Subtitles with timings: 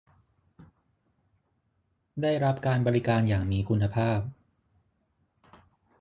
[2.21, 4.19] ได้รับการบริการอย่างมีคุณภาพ